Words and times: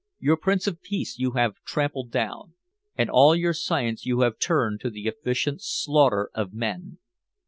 Your 0.19 0.35
Prince 0.35 0.65
of 0.65 0.81
Peace 0.81 1.19
you 1.19 1.33
have 1.33 1.61
trampled 1.63 2.09
down. 2.09 2.55
And 2.97 3.07
all 3.07 3.35
your 3.35 3.53
Science 3.53 4.03
you 4.03 4.21
have 4.21 4.39
turned 4.39 4.79
to 4.81 4.89
the 4.89 5.05
efficient 5.05 5.61
slaughter 5.61 6.31
of 6.33 6.53
men. 6.55 6.97